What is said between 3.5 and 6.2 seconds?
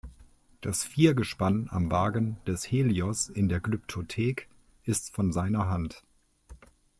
Glyptothek ist von seiner Hand.